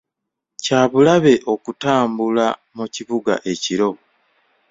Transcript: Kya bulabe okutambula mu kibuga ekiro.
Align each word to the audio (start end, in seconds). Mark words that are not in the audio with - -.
Kya 0.63 0.81
bulabe 0.91 1.33
okutambula 1.53 2.47
mu 2.75 2.85
kibuga 2.93 3.33
ekiro. 3.51 3.89